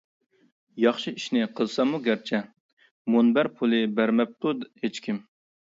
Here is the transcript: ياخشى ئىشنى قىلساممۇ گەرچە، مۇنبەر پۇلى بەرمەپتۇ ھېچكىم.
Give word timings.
ياخشى 0.83 1.13
ئىشنى 1.19 1.43
قىلساممۇ 1.59 1.99
گەرچە، 2.07 2.39
مۇنبەر 3.17 3.53
پۇلى 3.61 3.83
بەرمەپتۇ 4.01 4.57
ھېچكىم. 4.83 5.23